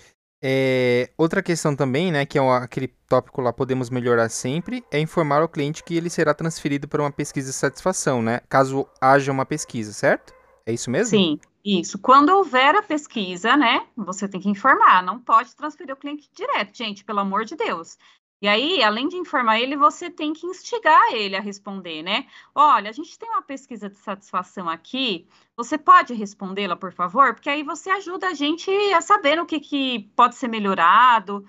[0.46, 5.40] É, outra questão também, né, que é aquele tópico lá, podemos melhorar sempre, é informar
[5.40, 9.46] ao cliente que ele será transferido para uma pesquisa de satisfação, né, caso haja uma
[9.46, 10.34] pesquisa, certo?
[10.66, 11.16] É isso mesmo?
[11.16, 11.98] Sim, isso.
[11.98, 16.76] Quando houver a pesquisa, né, você tem que informar, não pode transferir o cliente direto,
[16.76, 17.96] gente, pelo amor de Deus.
[18.44, 22.26] E aí, além de informar ele, você tem que instigar ele a responder, né?
[22.54, 25.26] Olha, a gente tem uma pesquisa de satisfação aqui,
[25.56, 27.32] você pode respondê-la, por favor?
[27.32, 31.42] Porque aí você ajuda a gente a saber o que, que pode ser melhorado,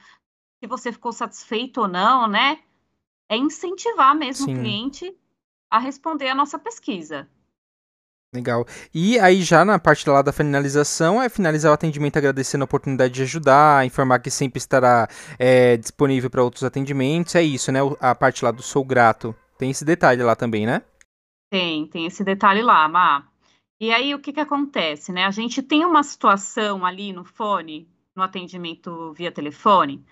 [0.63, 2.63] se você ficou satisfeito ou não, né?
[3.27, 4.53] É incentivar mesmo Sim.
[4.53, 5.13] o cliente
[5.69, 7.29] a responder a nossa pesquisa.
[8.35, 8.65] Legal.
[8.93, 13.13] E aí, já na parte lá da finalização, é finalizar o atendimento agradecendo a oportunidade
[13.13, 15.07] de ajudar, informar que sempre estará
[15.39, 17.33] é, disponível para outros atendimentos.
[17.35, 17.79] É isso, né?
[17.99, 19.33] A parte lá do sou grato.
[19.57, 20.81] Tem esse detalhe lá também, né?
[21.49, 23.25] Tem, tem esse detalhe lá, Má.
[23.79, 25.25] E aí, o que, que acontece, né?
[25.25, 30.03] A gente tem uma situação ali no fone, no atendimento via telefone,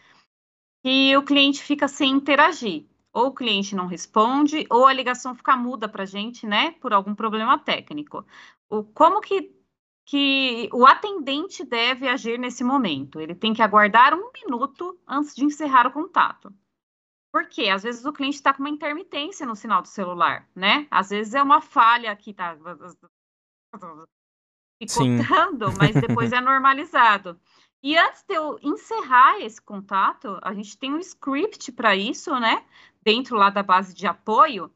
[0.81, 5.55] que o cliente fica sem interagir ou o cliente não responde, ou a ligação fica
[5.55, 8.25] muda para a gente, né, por algum problema técnico.
[8.67, 9.55] O, como que,
[10.03, 13.21] que o atendente deve agir nesse momento?
[13.21, 16.51] Ele tem que aguardar um minuto antes de encerrar o contato.
[17.31, 20.87] Porque às vezes o cliente está com uma intermitência no sinal do celular, né?
[20.89, 22.57] Às vezes é uma falha que está
[24.79, 27.39] picotando, mas depois é normalizado.
[27.83, 32.65] E antes de eu encerrar esse contato, a gente tem um script para isso, né?
[33.03, 34.71] Dentro lá da base de apoio,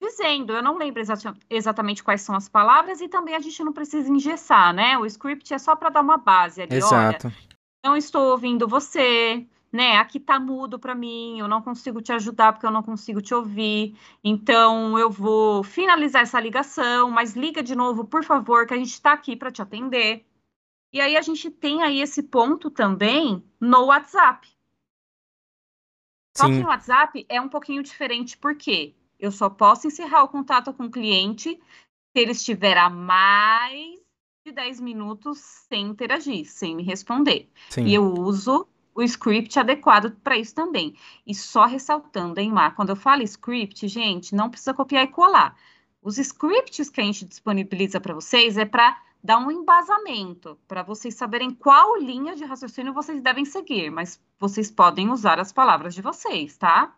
[0.00, 1.02] dizendo, eu não lembro
[1.48, 4.98] exatamente quais são as palavras e também a gente não precisa engessar, né?
[4.98, 7.28] O script é só para dar uma base ali, Exato.
[7.28, 7.36] olha,
[7.84, 9.96] não estou ouvindo você, né?
[9.96, 13.34] Aqui tá mudo para mim, eu não consigo te ajudar porque eu não consigo te
[13.34, 13.96] ouvir.
[14.22, 18.92] Então eu vou finalizar essa ligação, mas liga de novo, por favor, que a gente
[18.92, 20.26] está aqui para te atender.
[20.92, 24.46] E aí a gente tem aí esse ponto também no WhatsApp.
[26.36, 30.72] Só que no WhatsApp é um pouquinho diferente, porque eu só posso encerrar o contato
[30.72, 34.00] com o cliente se ele estiver a mais
[34.44, 37.50] de 10 minutos sem interagir, sem me responder.
[37.70, 37.84] Sim.
[37.84, 40.94] E eu uso o script adequado para isso também.
[41.26, 45.56] E só ressaltando, hein, Mar, quando eu falo script, gente, não precisa copiar e colar.
[46.02, 51.14] Os scripts que a gente disponibiliza para vocês é para dar um embasamento para vocês
[51.14, 56.02] saberem qual linha de raciocínio vocês devem seguir, mas vocês podem usar as palavras de
[56.02, 56.94] vocês, tá?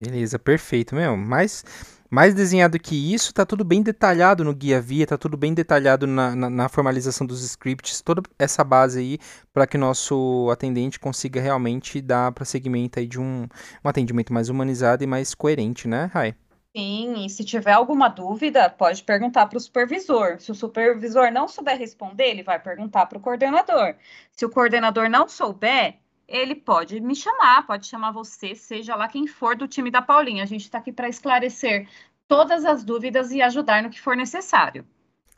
[0.00, 1.16] Beleza, perfeito, meu.
[1.16, 1.64] Mais,
[2.10, 6.06] mais desenhado que isso, tá tudo bem detalhado no guia via, tá tudo bem detalhado
[6.06, 9.18] na, na, na formalização dos scripts, toda essa base aí
[9.52, 13.48] para que nosso atendente consiga realmente dar prosseguimento aí de um,
[13.84, 16.36] um atendimento mais humanizado e mais coerente, né, Rai?
[16.76, 20.40] Sim, e se tiver alguma dúvida, pode perguntar para o supervisor.
[20.40, 23.94] Se o supervisor não souber responder, ele vai perguntar para o coordenador.
[24.32, 29.26] Se o coordenador não souber, ele pode me chamar, pode chamar você, seja lá quem
[29.26, 30.42] for do time da Paulinha.
[30.42, 31.88] A gente está aqui para esclarecer
[32.26, 34.84] todas as dúvidas e ajudar no que for necessário.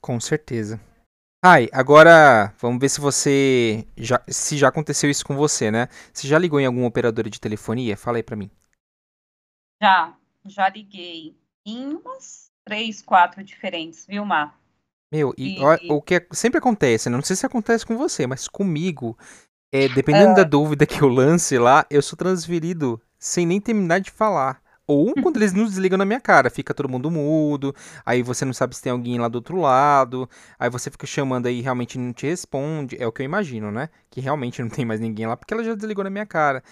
[0.01, 0.81] Com certeza.
[1.45, 5.89] Ai, agora vamos ver se você já se já aconteceu isso com você, né?
[6.13, 7.95] Você já ligou em alguma operadora de telefonia?
[7.95, 8.51] Fala aí para mim.
[9.83, 10.17] Já,
[10.49, 14.59] já liguei em umas três, quatro diferentes, viu, Mar?
[15.13, 15.93] Meu, e, e...
[15.93, 17.17] o que sempre acontece, né?
[17.17, 19.17] não sei se acontece com você, mas comigo,
[19.73, 24.11] é, dependendo da dúvida que eu lance lá, eu sou transferido sem nem terminar de
[24.11, 24.61] falar.
[24.87, 28.53] Ou quando eles nos desligam na minha cara, fica todo mundo mudo, aí você não
[28.53, 30.29] sabe se tem alguém lá do outro lado,
[30.59, 32.97] aí você fica chamando aí e realmente não te responde.
[33.01, 33.89] É o que eu imagino, né?
[34.11, 36.63] Que realmente não tem mais ninguém lá, porque ela já desligou na minha cara.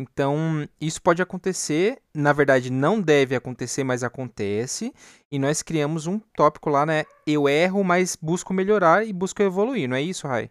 [0.00, 4.94] Então, isso pode acontecer, na verdade não deve acontecer, mas acontece.
[5.30, 7.04] E nós criamos um tópico lá, né?
[7.26, 10.50] Eu erro, mas busco melhorar e busco evoluir, não é isso, Rai?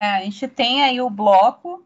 [0.00, 1.84] É, a gente tem aí o bloco,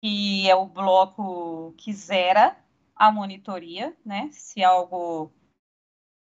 [0.00, 2.56] que é o bloco que zera
[2.94, 4.28] a monitoria, né?
[4.30, 5.32] Se algo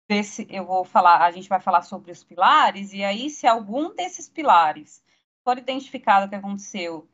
[0.09, 3.93] desse, eu vou falar, a gente vai falar sobre os pilares, e aí se algum
[3.93, 5.03] desses pilares
[5.43, 7.07] for identificado que aconteceu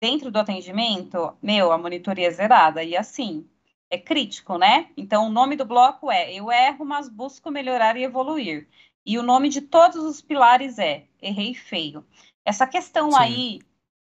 [0.00, 2.82] dentro do atendimento, meu, a monitoria é zerada.
[2.82, 3.48] E assim,
[3.90, 4.90] é crítico, né?
[4.96, 8.68] Então, o nome do bloco é Eu erro, mas busco melhorar e evoluir.
[9.04, 12.04] E o nome de todos os pilares é Errei feio.
[12.44, 13.18] Essa questão Sim.
[13.18, 13.60] aí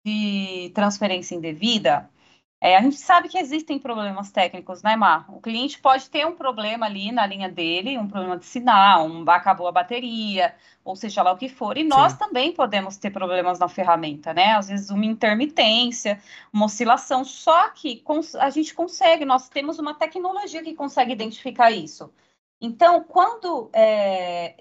[0.06, 2.10] de transferência indevida,
[2.63, 5.26] é, a gente sabe que existem problemas técnicos, né, Mar?
[5.28, 9.30] O cliente pode ter um problema ali na linha dele, um problema de sinal, um,
[9.30, 12.19] acabou a bateria, ou seja lá o que for, e nós Sim.
[12.19, 14.54] também podemos ter problemas na ferramenta, né?
[14.54, 16.21] Às vezes uma intermitência,
[16.54, 18.02] uma oscilação, só que
[18.39, 22.13] a gente consegue, nós temos uma tecnologia que consegue identificar isso.
[22.62, 24.56] Então, quando é,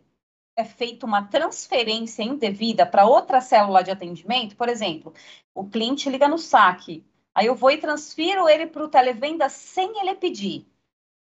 [0.56, 5.14] é feita uma transferência indevida para outra célula de atendimento, por exemplo,
[5.54, 10.00] o cliente liga no saque, Aí eu vou e transfiro ele para o televenda sem
[10.00, 10.66] ele pedir.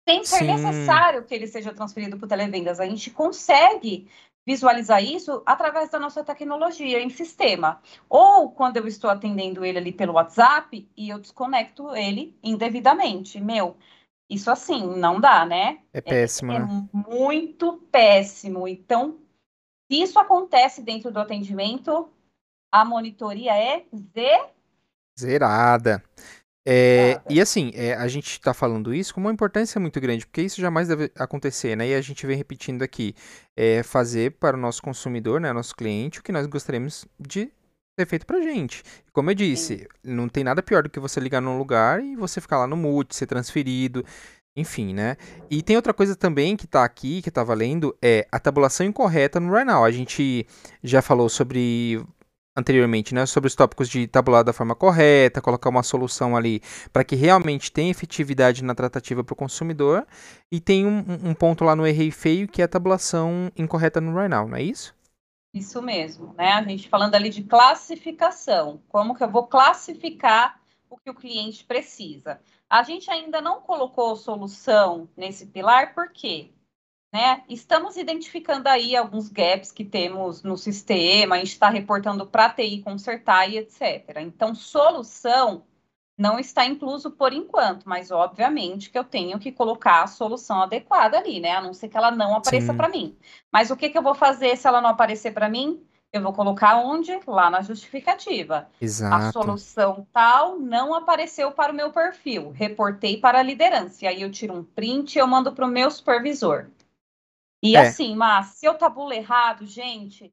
[0.09, 0.47] Sem ser Sim.
[0.47, 2.81] necessário que ele seja transferido para o televendas.
[2.81, 4.09] A gente consegue
[4.47, 7.81] visualizar isso através da nossa tecnologia em sistema.
[8.09, 13.41] Ou quando eu estou atendendo ele ali pelo WhatsApp e eu desconecto ele indevidamente.
[13.41, 13.77] Meu,
[14.29, 15.81] isso assim, não dá, né?
[15.93, 16.89] É péssimo, é, né?
[16.93, 18.67] É muito péssimo.
[18.67, 19.19] Então,
[19.91, 22.09] se isso acontece dentro do atendimento,
[22.73, 23.85] a monitoria é
[25.21, 26.03] zerada.
[26.67, 30.43] É, e assim, é, a gente está falando isso com uma importância muito grande, porque
[30.43, 31.89] isso jamais deve acontecer, né?
[31.89, 33.15] E a gente vem repetindo aqui,
[33.57, 37.51] é, fazer para o nosso consumidor, né, nosso cliente, o que nós gostaríamos de
[37.99, 38.83] ter feito para gente.
[39.13, 39.87] Como eu disse, Sim.
[40.05, 42.77] não tem nada pior do que você ligar num lugar e você ficar lá no
[42.77, 44.05] mute, ser transferido,
[44.57, 45.17] enfim, né?
[45.51, 49.41] E tem outra coisa também que está aqui, que está valendo, é a tabulação incorreta
[49.41, 49.85] no RiNow.
[49.85, 50.47] A gente
[50.83, 52.05] já falou sobre
[52.57, 56.61] anteriormente, né, sobre os tópicos de tabular da forma correta, colocar uma solução ali
[56.93, 60.07] para que realmente tenha efetividade na tratativa para o consumidor.
[60.51, 64.19] E tem um, um, ponto lá no errei feio que é a tabulação incorreta no
[64.19, 64.95] RiNow, não é isso?
[65.53, 66.53] Isso mesmo, né?
[66.53, 71.65] A gente falando ali de classificação, como que eu vou classificar o que o cliente
[71.65, 72.41] precisa.
[72.69, 76.51] A gente ainda não colocou solução nesse pilar, por quê?
[77.13, 77.43] Né?
[77.49, 82.51] Estamos identificando aí alguns gaps que temos no sistema, a gente está reportando para a
[82.51, 84.19] TI consertar e etc.
[84.21, 85.65] Então, solução
[86.17, 91.17] não está incluso por enquanto, mas obviamente que eu tenho que colocar a solução adequada
[91.19, 91.53] ali, né?
[91.53, 93.17] A não ser que ela não apareça para mim.
[93.51, 95.83] Mas o que, que eu vou fazer se ela não aparecer para mim?
[96.13, 97.19] Eu vou colocar onde?
[97.27, 98.69] Lá na justificativa.
[98.81, 99.15] Exato.
[99.15, 102.51] A solução tal não apareceu para o meu perfil.
[102.51, 104.05] Reportei para a liderança.
[104.05, 106.67] E aí eu tiro um print e eu mando para o meu supervisor.
[107.63, 107.81] E é.
[107.81, 110.33] assim, mas se eu tabulo errado, gente,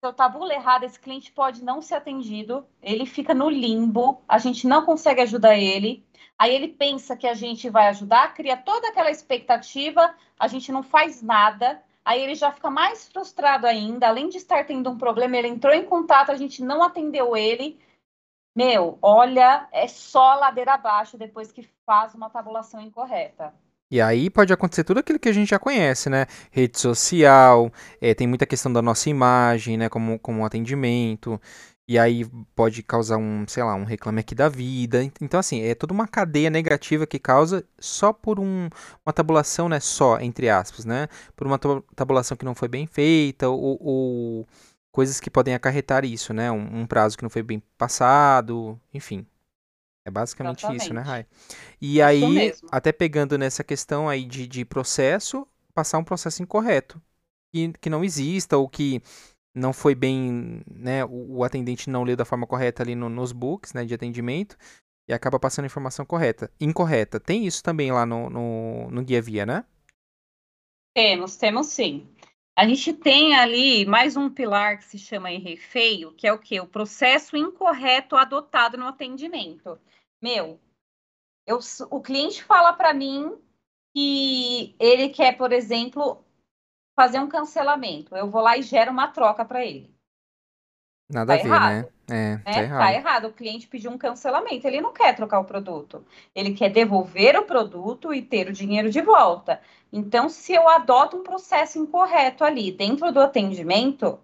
[0.00, 4.38] se eu tabulo errado, esse cliente pode não ser atendido, ele fica no limbo, a
[4.38, 6.06] gente não consegue ajudar ele.
[6.38, 10.82] Aí ele pensa que a gente vai ajudar, cria toda aquela expectativa, a gente não
[10.82, 11.82] faz nada.
[12.02, 15.74] Aí ele já fica mais frustrado ainda, além de estar tendo um problema, ele entrou
[15.74, 17.78] em contato, a gente não atendeu ele.
[18.56, 23.54] Meu, olha, é só ladeira abaixo depois que faz uma tabulação incorreta.
[23.90, 26.26] E aí pode acontecer tudo aquilo que a gente já conhece, né?
[26.50, 29.88] Rede social, é, tem muita questão da nossa imagem, né?
[29.88, 31.40] Como, como atendimento.
[31.88, 32.24] E aí
[32.54, 35.02] pode causar um, sei lá, um reclame aqui da vida.
[35.20, 38.68] Então, assim, é toda uma cadeia negativa que causa só por um,
[39.04, 39.80] uma tabulação, né?
[39.80, 41.08] Só, entre aspas, né?
[41.34, 41.58] Por uma
[41.96, 44.48] tabulação que não foi bem feita ou, ou
[44.92, 46.50] coisas que podem acarretar isso, né?
[46.52, 49.26] Um, um prazo que não foi bem passado, enfim.
[50.10, 50.82] É basicamente Exatamente.
[50.82, 51.26] isso, né, Rai?
[51.80, 57.00] E isso aí, até pegando nessa questão aí de, de processo, passar um processo incorreto.
[57.52, 59.02] Que, que não exista, ou que
[59.54, 63.32] não foi bem, né, o, o atendente não leu da forma correta ali no, nos
[63.32, 64.56] books, né, de atendimento,
[65.08, 67.18] e acaba passando a informação correta, incorreta.
[67.18, 69.64] Tem isso também lá no, no, no Guia Via, né?
[70.94, 72.08] Temos, temos sim.
[72.56, 76.38] A gente tem ali mais um pilar que se chama erro feio, que é o
[76.38, 76.60] que?
[76.60, 79.78] O processo incorreto adotado no atendimento.
[80.20, 80.60] Meu,
[81.46, 81.58] eu,
[81.90, 83.36] o cliente fala para mim
[83.94, 86.24] que ele quer, por exemplo,
[86.94, 88.14] fazer um cancelamento.
[88.14, 89.92] Eu vou lá e gero uma troca para ele.
[91.10, 91.72] Nada tá a ver, errado.
[91.72, 91.88] né?
[92.12, 92.78] É, tá, é, errado.
[92.78, 93.24] tá errado.
[93.26, 94.66] O cliente pediu um cancelamento.
[94.66, 96.04] Ele não quer trocar o produto.
[96.34, 99.60] Ele quer devolver o produto e ter o dinheiro de volta.
[99.92, 104.20] Então, se eu adoto um processo incorreto ali dentro do atendimento,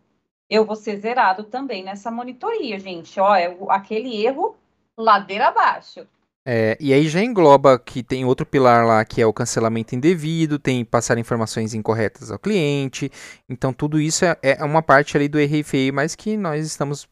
[0.49, 3.19] eu vou ser zerado também nessa monitoria, gente.
[3.19, 4.57] Ó, é aquele erro
[4.97, 6.07] ladeira abaixo.
[6.49, 10.61] É, e aí já engloba que tem outro pilar lá que é o cancelamento indevido,
[10.61, 13.11] tem passar informações incorretas ao cliente.
[13.49, 17.09] Então tudo isso é, é uma parte ali do feio, mas que nós estamos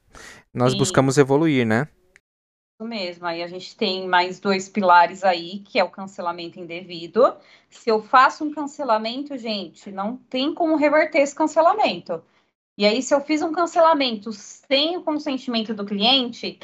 [0.53, 0.79] nós Sim.
[0.79, 1.88] buscamos evoluir, né?
[2.81, 3.27] Isso mesmo.
[3.27, 7.37] Aí a gente tem mais dois pilares aí, que é o cancelamento indevido.
[7.68, 12.23] Se eu faço um cancelamento, gente, não tem como reverter esse cancelamento.
[12.77, 16.59] E aí, se eu fiz um cancelamento sem o consentimento do cliente,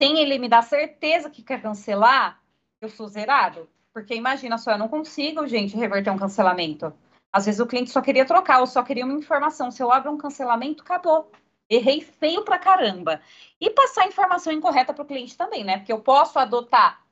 [0.00, 2.40] sem ele me dar certeza que quer cancelar,
[2.80, 3.68] eu sou zerado.
[3.92, 6.92] Porque imagina só, eu não consigo, gente, reverter um cancelamento.
[7.32, 9.70] Às vezes o cliente só queria trocar ou só queria uma informação.
[9.70, 11.30] Se eu abro um cancelamento, acabou.
[11.68, 13.20] Errei feio pra caramba.
[13.60, 15.78] E passar informação incorreta para o cliente também, né?
[15.78, 17.02] Porque eu posso adotar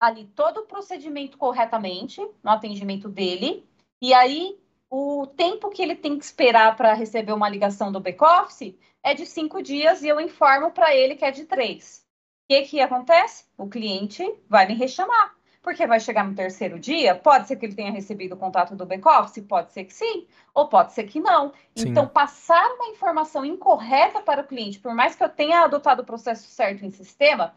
[0.00, 3.66] ali todo o procedimento corretamente no atendimento dele.
[4.00, 4.56] E aí,
[4.88, 9.26] o tempo que ele tem que esperar para receber uma ligação do back-office é de
[9.26, 12.07] cinco dias e eu informo para ele que é de três
[12.48, 13.44] que, que acontece?
[13.56, 15.36] O cliente vai me rechamar.
[15.60, 18.86] Porque vai chegar no terceiro dia, pode ser que ele tenha recebido o contato do
[18.86, 21.52] back-office, pode ser que sim, ou pode ser que não.
[21.76, 21.90] Sim.
[21.90, 26.06] Então, passar uma informação incorreta para o cliente, por mais que eu tenha adotado o
[26.06, 27.54] processo certo em sistema,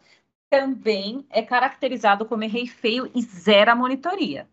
[0.50, 4.46] também é caracterizado como errei feio e zero a monitoria.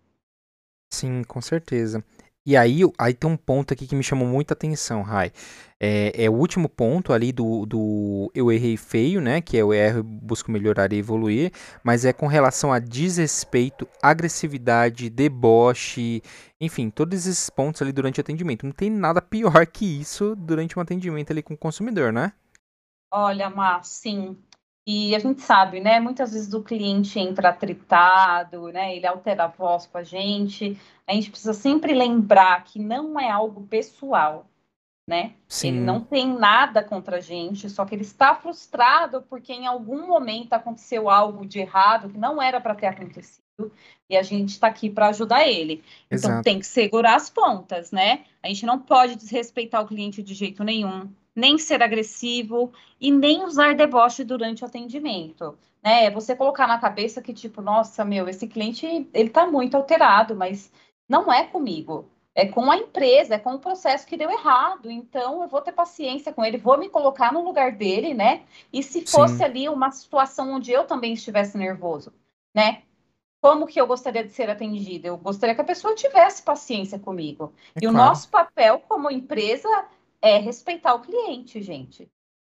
[0.93, 2.03] Sim, com certeza.
[2.49, 5.31] E aí, aí tem um ponto aqui que me chamou muita atenção, Rai.
[5.79, 9.39] É, é, o último ponto ali do, do eu errei feio, né?
[9.39, 11.51] Que é o erro, busco melhorar e evoluir,
[11.83, 16.23] mas é com relação a desrespeito, agressividade, deboche,
[16.59, 18.65] enfim, todos esses pontos ali durante o atendimento.
[18.65, 22.33] Não tem nada pior que isso durante um atendimento ali com o consumidor, né?
[23.11, 24.35] Olha, Mar, sim.
[24.91, 25.99] E a gente sabe, né?
[25.99, 28.95] Muitas vezes o cliente entra tritado, né?
[28.95, 30.75] Ele altera a voz com a gente.
[31.05, 34.47] A gente precisa sempre lembrar que não é algo pessoal
[35.09, 35.33] né?
[35.47, 35.69] Sim.
[35.69, 40.05] Ele não tem nada contra a gente, só que ele está frustrado porque em algum
[40.05, 43.41] momento aconteceu algo de errado que não era para ter acontecido
[44.07, 45.83] e a gente está aqui para ajudar ele.
[46.05, 46.33] Então, Exato.
[46.33, 48.23] Então tem que segurar as pontas, né?
[48.43, 51.09] A gente não pode desrespeitar o cliente de jeito nenhum,
[51.39, 55.57] nem ser agressivo e nem usar deboche durante o atendimento.
[55.83, 56.05] Né?
[56.05, 60.35] É você colocar na cabeça que, tipo, nossa, meu, esse cliente ele está muito alterado,
[60.35, 60.71] mas
[61.07, 62.09] não é comigo
[62.39, 64.89] é com a empresa, é com o processo que deu errado.
[64.89, 68.43] Então, eu vou ter paciência com ele, vou me colocar no lugar dele, né?
[68.71, 69.43] E se fosse Sim.
[69.43, 72.13] ali uma situação onde eu também estivesse nervoso,
[72.55, 72.83] né?
[73.41, 75.07] Como que eu gostaria de ser atendida?
[75.07, 77.53] Eu gostaria que a pessoa tivesse paciência comigo.
[77.75, 77.95] É e claro.
[77.95, 79.69] o nosso papel como empresa
[80.21, 82.09] é respeitar o cliente, gente.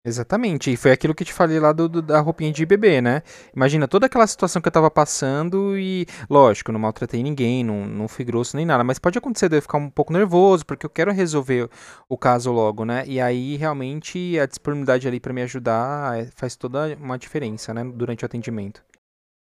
[0.03, 3.23] Exatamente, e foi aquilo que te falei lá do, do, da roupinha de bebê, né?
[3.55, 8.09] Imagina toda aquela situação que eu tava passando e, lógico, não maltratei ninguém, não, não
[8.09, 10.91] fui grosso nem nada, mas pode acontecer de eu ficar um pouco nervoso, porque eu
[10.91, 11.69] quero resolver
[12.09, 13.05] o caso logo, né?
[13.07, 17.85] E aí, realmente, a disponibilidade ali para me ajudar é, faz toda uma diferença, né?
[17.85, 18.83] Durante o atendimento.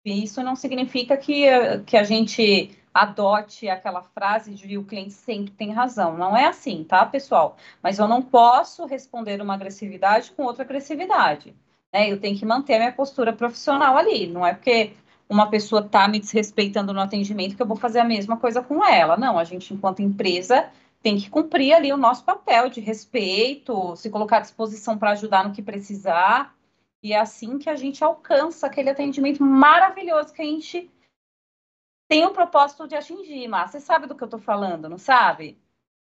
[0.06, 1.46] Isso não significa que,
[1.86, 6.18] que a gente adote aquela frase de o cliente sempre tem razão.
[6.18, 7.56] Não é assim, tá, pessoal?
[7.82, 11.56] Mas eu não posso responder uma agressividade com outra agressividade.
[11.94, 12.12] Né?
[12.12, 14.26] Eu tenho que manter a minha postura profissional ali.
[14.26, 14.94] Não é porque
[15.30, 18.84] uma pessoa está me desrespeitando no atendimento que eu vou fazer a mesma coisa com
[18.84, 19.16] ela.
[19.16, 20.68] Não, a gente, enquanto empresa,
[21.02, 25.48] tem que cumprir ali o nosso papel de respeito, se colocar à disposição para ajudar
[25.48, 26.56] no que precisar.
[27.04, 30.90] E é assim que a gente alcança aquele atendimento maravilhoso que a gente
[32.08, 35.60] tem o propósito de atingir, mas você sabe do que eu estou falando, não sabe?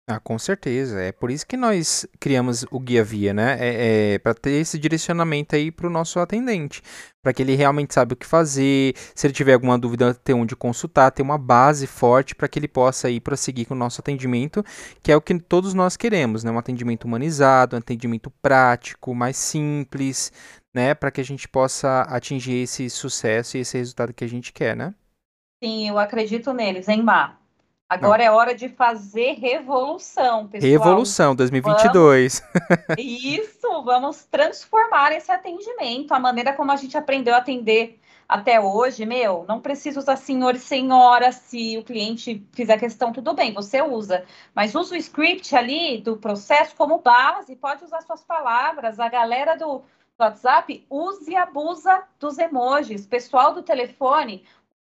[0.08, 1.00] Ah, com certeza.
[1.00, 3.56] É por isso que nós criamos o Guia Via, né?
[3.58, 6.80] É, é para ter esse direcionamento aí para o nosso atendente,
[7.20, 8.94] para que ele realmente saiba o que fazer.
[9.16, 12.68] Se ele tiver alguma dúvida, ter onde consultar, ter uma base forte para que ele
[12.68, 14.64] possa ir prosseguir com o nosso atendimento,
[15.02, 16.52] que é o que todos nós queremos, né?
[16.52, 20.32] Um atendimento humanizado, um atendimento prático, mais simples,
[20.72, 20.94] né?
[20.94, 24.76] Para que a gente possa atingir esse sucesso e esse resultado que a gente quer,
[24.76, 24.94] né?
[25.62, 27.40] Sim, eu acredito neles, hein, Mar?
[27.88, 28.24] Agora Não.
[28.24, 30.70] é hora de fazer revolução, pessoal.
[30.70, 32.42] Revolução 2022.
[32.88, 32.98] Vamos...
[32.98, 39.06] Isso, vamos transformar esse atendimento, a maneira como a gente aprendeu a atender até hoje,
[39.06, 43.80] meu, não precisa usar senhor e senhora se o cliente fizer questão, tudo bem, você
[43.80, 49.08] usa, mas usa o script ali do processo como base, pode usar suas palavras, a
[49.08, 49.84] galera do, do
[50.18, 54.44] WhatsApp use e abusa dos emojis, pessoal do telefone,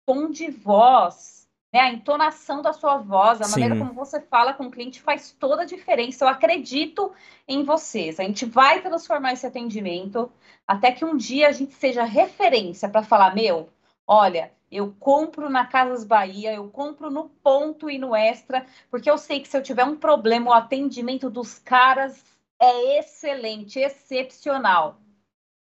[0.06, 1.82] tom de voz, né?
[1.82, 3.52] A entonação da sua voz, a Sim.
[3.60, 6.24] maneira como você fala com o cliente faz toda a diferença.
[6.24, 7.12] Eu acredito
[7.48, 8.20] em vocês.
[8.20, 10.32] A gente vai transformar esse atendimento
[10.68, 13.70] até que um dia a gente seja referência para falar, meu,
[14.08, 19.18] olha, eu compro na Casas Bahia, eu compro no ponto e no extra, porque eu
[19.18, 22.24] sei que se eu tiver um problema, o atendimento dos caras
[22.60, 24.98] é excelente, excepcional.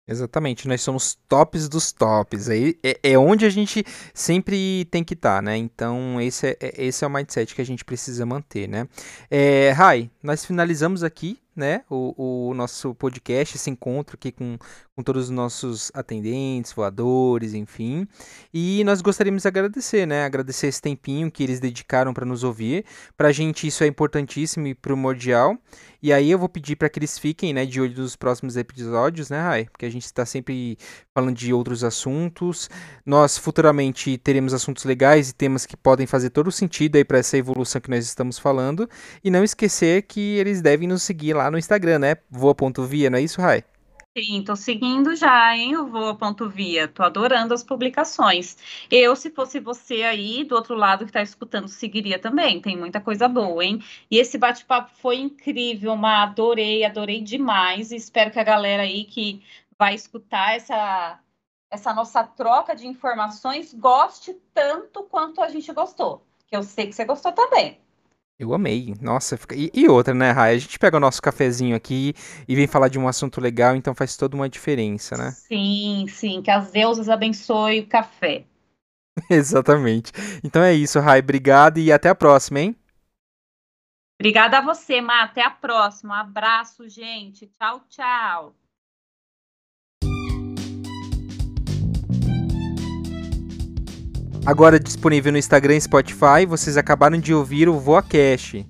[0.08, 2.48] Exatamente, nós somos tops dos tops.
[2.48, 3.84] É, é, é onde a gente
[4.14, 5.56] sempre tem que estar, tá, né?
[5.56, 8.88] Então, esse é, é, esse é o mindset que a gente precisa manter, né?
[9.30, 14.56] É, Rai, nós finalizamos aqui né, o, o, nosso podcast, esse encontro aqui com,
[14.94, 18.06] com todos os nossos atendentes, voadores, enfim.
[18.54, 22.84] E nós gostaríamos de agradecer, né, agradecer esse tempinho que eles dedicaram para nos ouvir.
[23.16, 25.58] Para a gente isso é importantíssimo e primordial.
[26.00, 29.30] E aí eu vou pedir para que eles fiquem, né, de olho nos próximos episódios,
[29.30, 29.64] né, Rai?
[29.64, 30.78] Porque a gente está sempre
[31.12, 32.70] falando de outros assuntos.
[33.04, 37.18] Nós futuramente teremos assuntos legais e temas que podem fazer todo o sentido aí para
[37.18, 38.88] essa evolução que nós estamos falando.
[39.24, 42.16] E não esquecer que eles devem nos seguir lá no Instagram, né?
[42.30, 43.64] Voa.via, não é isso, Rai?
[44.16, 46.88] Sim, tô seguindo já, hein, o Voa.via.
[46.88, 48.56] Tô adorando as publicações.
[48.90, 52.60] Eu, se fosse você aí, do outro lado que tá escutando, seguiria também.
[52.60, 53.80] Tem muita coisa boa, hein?
[54.10, 57.92] E esse bate-papo foi incrível, uma adorei, adorei demais.
[57.92, 59.42] Espero que a galera aí que
[59.78, 61.20] vai escutar essa,
[61.70, 66.26] essa nossa troca de informações goste tanto quanto a gente gostou.
[66.48, 67.80] Que eu sei que você gostou também.
[68.38, 68.94] Eu amei.
[69.00, 69.56] Nossa, fica...
[69.56, 70.54] e, e, outra, né, Rai?
[70.54, 72.14] A gente pega o nosso cafezinho aqui
[72.46, 75.32] e vem falar de um assunto legal, então faz toda uma diferença, né?
[75.32, 76.40] Sim, sim.
[76.40, 78.44] Que as deusas abençoem o café.
[79.28, 80.12] Exatamente.
[80.44, 81.18] Então é isso, Rai.
[81.18, 82.76] Obrigado e até a próxima, hein?
[84.20, 85.22] Obrigada a você, Má.
[85.22, 86.14] Até a próxima.
[86.14, 87.46] Um abraço, gente.
[87.46, 88.54] Tchau, tchau.
[94.48, 98.66] Agora disponível no Instagram e Spotify, vocês acabaram de ouvir o VoaCast.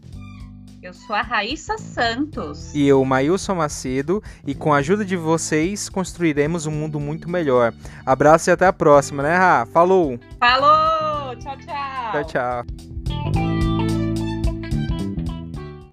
[0.83, 2.75] Eu sou a Raíssa Santos.
[2.75, 7.73] E eu, Mailson Macedo, e com a ajuda de vocês construiremos um mundo muito melhor.
[8.05, 9.67] Abraço e até a próxima, né, Ra?
[9.67, 10.19] Falou!
[10.41, 11.37] Falou!
[11.37, 12.13] Tchau, tchau!
[12.13, 13.58] Tchau, tchau.